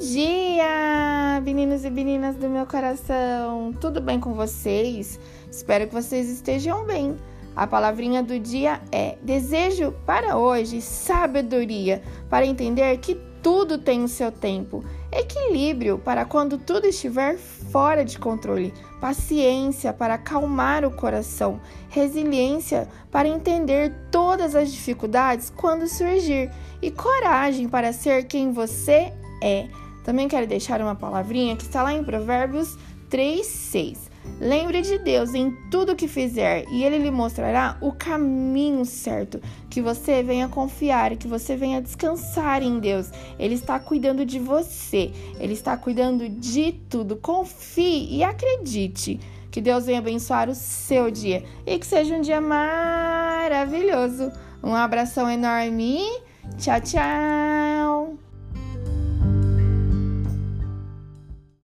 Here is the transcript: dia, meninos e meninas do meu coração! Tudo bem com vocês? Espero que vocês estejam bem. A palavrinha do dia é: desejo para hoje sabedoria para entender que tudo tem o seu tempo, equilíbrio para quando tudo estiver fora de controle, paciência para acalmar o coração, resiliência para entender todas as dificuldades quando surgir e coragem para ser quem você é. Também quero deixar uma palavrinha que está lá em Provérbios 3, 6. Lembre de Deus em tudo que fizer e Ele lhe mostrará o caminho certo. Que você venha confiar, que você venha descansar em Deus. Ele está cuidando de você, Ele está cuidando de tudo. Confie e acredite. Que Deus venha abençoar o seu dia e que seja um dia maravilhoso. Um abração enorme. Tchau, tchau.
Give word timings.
dia, 0.00 1.40
meninos 1.44 1.84
e 1.84 1.90
meninas 1.90 2.34
do 2.34 2.48
meu 2.48 2.66
coração! 2.66 3.70
Tudo 3.78 4.00
bem 4.00 4.18
com 4.18 4.32
vocês? 4.32 5.20
Espero 5.48 5.86
que 5.86 5.94
vocês 5.94 6.28
estejam 6.28 6.86
bem. 6.86 7.16
A 7.54 7.66
palavrinha 7.66 8.22
do 8.22 8.40
dia 8.40 8.80
é: 8.90 9.18
desejo 9.22 9.92
para 10.04 10.38
hoje 10.38 10.80
sabedoria 10.80 12.02
para 12.30 12.46
entender 12.46 12.96
que 12.96 13.14
tudo 13.42 13.76
tem 13.76 14.02
o 14.02 14.08
seu 14.08 14.32
tempo, 14.32 14.82
equilíbrio 15.12 15.98
para 15.98 16.24
quando 16.24 16.56
tudo 16.56 16.86
estiver 16.86 17.36
fora 17.36 18.04
de 18.04 18.18
controle, 18.18 18.72
paciência 19.00 19.92
para 19.92 20.14
acalmar 20.14 20.84
o 20.84 20.90
coração, 20.90 21.60
resiliência 21.90 22.88
para 23.10 23.28
entender 23.28 23.94
todas 24.10 24.56
as 24.56 24.72
dificuldades 24.72 25.50
quando 25.50 25.86
surgir 25.86 26.50
e 26.82 26.90
coragem 26.90 27.68
para 27.68 27.92
ser 27.92 28.24
quem 28.24 28.50
você 28.50 29.12
é. 29.42 29.68
Também 30.04 30.28
quero 30.28 30.46
deixar 30.46 30.80
uma 30.80 30.94
palavrinha 30.94 31.56
que 31.56 31.62
está 31.62 31.82
lá 31.82 31.92
em 31.92 32.02
Provérbios 32.02 32.76
3, 33.08 33.46
6. 33.46 34.10
Lembre 34.40 34.80
de 34.82 34.98
Deus 34.98 35.34
em 35.34 35.50
tudo 35.70 35.96
que 35.96 36.06
fizer 36.08 36.64
e 36.70 36.84
Ele 36.84 36.98
lhe 36.98 37.10
mostrará 37.10 37.76
o 37.80 37.92
caminho 37.92 38.84
certo. 38.84 39.40
Que 39.68 39.82
você 39.82 40.22
venha 40.22 40.48
confiar, 40.48 41.16
que 41.16 41.28
você 41.28 41.56
venha 41.56 41.82
descansar 41.82 42.62
em 42.62 42.78
Deus. 42.78 43.10
Ele 43.38 43.54
está 43.54 43.78
cuidando 43.78 44.24
de 44.24 44.38
você, 44.38 45.10
Ele 45.38 45.52
está 45.52 45.76
cuidando 45.76 46.28
de 46.28 46.72
tudo. 46.88 47.16
Confie 47.16 48.08
e 48.16 48.22
acredite. 48.22 49.20
Que 49.50 49.60
Deus 49.60 49.86
venha 49.86 49.98
abençoar 49.98 50.48
o 50.48 50.54
seu 50.54 51.10
dia 51.10 51.42
e 51.66 51.78
que 51.78 51.86
seja 51.86 52.14
um 52.14 52.20
dia 52.20 52.40
maravilhoso. 52.40 54.30
Um 54.62 54.74
abração 54.74 55.28
enorme. 55.28 56.00
Tchau, 56.56 56.80
tchau. 56.80 57.49